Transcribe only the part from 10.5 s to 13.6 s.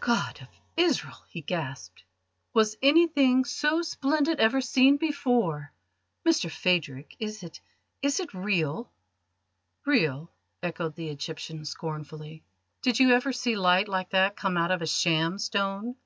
echoed the Egyptian scornfully. "Did you ever see